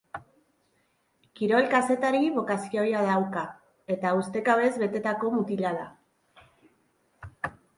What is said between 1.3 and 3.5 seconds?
Kirol kazetari bokazioa dauka